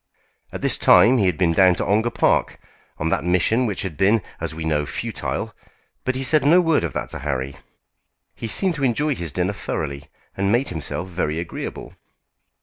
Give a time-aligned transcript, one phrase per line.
[0.51, 2.59] At this time he had been down to Ongar Park,
[2.97, 5.53] on that mission which had been, as we know, futile;
[6.05, 7.57] but he said no word of that to Harry.
[8.33, 11.93] He seemed to enjoy his dinner thoroughly, and made himself very agreeable.